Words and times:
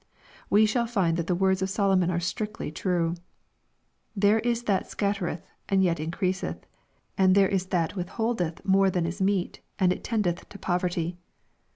We 0.49 0.65
shall 0.65 0.87
find 0.87 1.15
that 1.17 1.27
the 1.27 1.35
words 1.35 1.61
of 1.61 1.69
Solomon 1.69 2.09
are 2.09 2.19
strictly 2.19 2.71
true:" 2.71 3.13
There 4.25 4.39
is 4.39 4.63
that 4.63 4.89
scattereth 4.89 5.43
and 5.69 5.83
yet 5.83 5.99
increaseth: 5.99 6.65
and 7.19 7.35
there 7.35 7.47
is 7.47 7.67
that 7.67 7.95
withholdeth 7.95 8.65
more 8.65 8.89
than 8.89 9.05
is 9.05 9.21
meet, 9.21 9.59
and 9.77 9.93
it 9.93 10.03
tendeth 10.03 10.49
to 10.49 10.57
poverty." 10.57 11.19